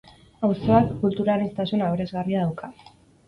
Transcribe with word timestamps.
Auzoak, 0.45 0.87
kultura 1.03 1.35
aniztasun 1.37 1.85
aberasgarria 1.89 2.43
dauka. 2.47 2.73